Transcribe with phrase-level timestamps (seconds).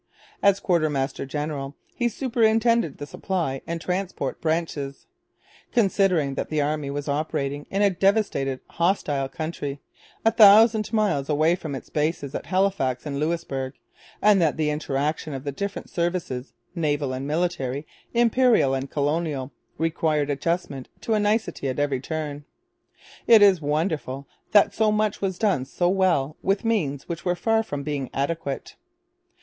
[0.41, 5.05] As quartermaster general he superintended the supply and transport branches.
[5.73, 9.79] Considering that the army was operating in a devastated hostile country,
[10.25, 13.73] a thousand miles away from its bases at Halifax and Louisbourg,
[14.23, 20.31] and that the interaction of the different services naval and military, Imperial and Colonial required
[20.31, 22.43] adjustment to a nicety at every turn,
[23.27, 27.61] it was wonderful that so much was done so well with means which were far
[27.61, 28.75] from being adequate.